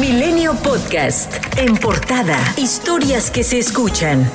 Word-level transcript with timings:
Milenio 0.00 0.54
Podcast. 0.62 1.34
En 1.56 1.76
portada. 1.76 2.38
Historias 2.56 3.32
que 3.32 3.42
se 3.42 3.58
escuchan. 3.58 4.30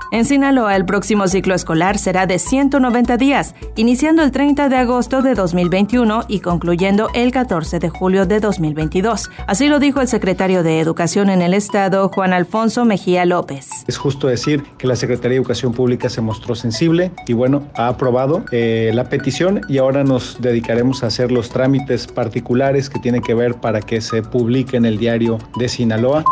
En 0.10 0.24
Sinaloa, 0.24 0.78
el 0.78 0.86
próximo 0.86 1.28
ciclo 1.28 1.54
escolar 1.54 1.98
será 1.98 2.28
de 2.28 2.40
190 2.40 3.18
días, 3.18 3.56
iniciando 3.76 4.24
el 4.24 4.32
30 4.32 4.70
de 4.70 4.78
agosto 4.78 5.22
de 5.22 5.36
2021 5.36 6.24
y 6.30 6.40
concluyendo 6.40 7.10
el 7.14 7.34
14 7.34 7.80
de 7.80 7.90
julio 7.90 8.26
de 8.26 8.40
2022. 8.40 9.30
Así 9.48 9.68
lo 9.68 9.80
dijo 9.80 10.00
el 10.00 10.08
secretario 10.08 10.64
de 10.64 10.80
Educación 10.80 11.30
en 11.30 11.42
el 11.42 11.54
Estado, 11.54 12.08
Juan 12.08 12.32
Alfonso 12.32 12.86
Mejía 12.86 13.26
López. 13.26 13.68
Es 13.88 13.98
justo 13.98 14.28
decir 14.28 14.64
que 14.78 14.88
la 14.88 14.96
Secretaría 14.96 15.32
de 15.32 15.42
Educación 15.42 15.74
Pública 15.74 16.08
se 16.08 16.22
mostró 16.22 16.56
sensible 16.56 17.12
y 17.28 17.34
bueno, 17.34 17.68
ha 17.76 17.90
aprobado 17.90 18.46
eh, 18.54 18.92
la 18.94 19.10
petición 19.10 19.60
y 19.68 19.78
ahora 19.78 20.06
nos 20.06 20.42
dedicaremos 20.42 21.04
a 21.04 21.08
hacer 21.08 21.34
los 21.34 21.50
trámites 21.50 22.08
particulares 22.08 22.90
que 22.90 23.00
tiene 23.00 23.20
que 23.20 23.34
ver 23.34 23.56
para 23.56 23.82
que 23.82 24.00
se 24.00 24.22
publique 24.22 24.78
en 24.78 24.86
el 24.86 24.98
diario 24.98 25.38
de 25.60 25.68
Sinaloa. 25.68 26.24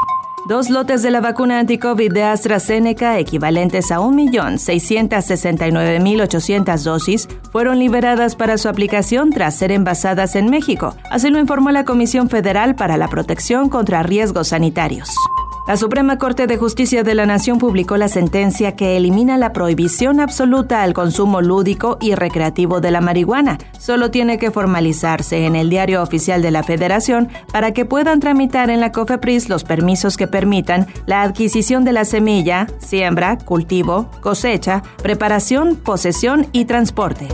Dos 0.47 0.69
lotes 0.69 1.01
de 1.01 1.09
la 1.09 1.21
vacuna 1.21 1.57
anti-COVID 1.57 2.13
de 2.13 2.21
AstraZeneca, 2.21 3.18
equivalentes 3.18 3.92
a 3.92 3.97
1.669.800 3.97 6.83
dosis, 6.83 7.27
fueron 7.51 7.80
liberadas 7.80 8.36
para 8.36 8.59
su 8.59 8.69
aplicación 8.69 9.31
tras 9.31 9.57
ser 9.57 9.71
envasadas 9.71 10.36
en 10.36 10.51
México. 10.51 10.95
Así 11.09 11.31
lo 11.31 11.39
informó 11.39 11.71
la 11.71 11.83
Comisión 11.83 12.30
Federal 12.30 12.75
para 12.75 12.95
la 12.95 13.07
Protección 13.07 13.69
contra 13.69 14.03
Riesgos 14.03 14.50
Sanitarios. 14.50 15.09
La 15.67 15.77
Suprema 15.77 16.19
Corte 16.19 16.45
de 16.45 16.57
Justicia 16.57 17.01
de 17.01 17.15
la 17.15 17.25
Nación 17.25 17.57
publicó 17.57 17.97
la 17.97 18.07
sentencia 18.07 18.75
que 18.75 18.97
elimina 18.97 19.35
la 19.39 19.51
prohibición 19.51 20.19
absoluta 20.19 20.83
al 20.83 20.94
consumo 20.94 21.41
lúdico 21.41 21.97
y 22.00 22.13
recreativo 22.13 22.81
de 22.81 22.91
la 22.91 23.01
marihuana. 23.01 23.57
Solo 23.79 24.12
tiene 24.12 24.38
que 24.38 24.51
formalizarse 24.51 25.47
en 25.47 25.56
el 25.56 25.71
diario 25.71 26.03
oficial 26.03 26.44
de 26.44 26.51
la 26.51 26.62
Federación 26.62 27.29
para 27.51 27.71
que 27.71 27.83
puedan 27.83 28.19
tramitar 28.19 28.69
en 28.69 28.79
la 28.79 28.91
COFEPRIS 28.91 29.50
los 29.50 29.63
permisos 29.63 30.17
que 30.17 30.27
permitan 30.27 30.85
la 31.07 31.23
adquisición 31.23 31.83
de 31.83 31.94
la 31.94 32.06
semilla, 32.06 32.68
siembra, 32.77 33.39
cultivo, 33.39 34.11
cosecha, 34.21 34.83
preparación, 35.01 35.77
posesión 35.77 36.45
y 36.51 36.65
transporte. 36.65 37.27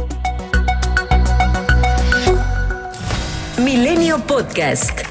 Milenio 3.58 4.20
Podcast. 4.20 5.11